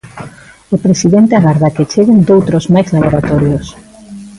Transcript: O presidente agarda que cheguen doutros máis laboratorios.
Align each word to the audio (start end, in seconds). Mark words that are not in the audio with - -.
O 0.75 0.77
presidente 0.85 1.33
agarda 1.35 1.73
que 1.75 1.87
cheguen 1.91 2.19
doutros 2.29 2.65
máis 2.73 2.87
laboratorios. 2.95 3.65